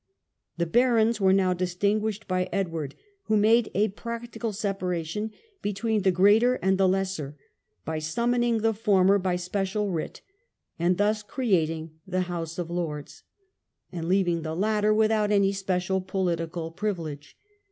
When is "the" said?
0.57-0.65, 6.01-6.09, 6.79-6.87, 8.61-8.73, 12.07-12.21, 14.41-14.55